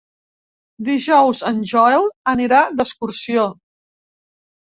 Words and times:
Dijous 0.85 1.41
en 1.49 1.59
Joel 1.73 2.09
anirà 2.33 2.63
d'excursió. 2.79 3.43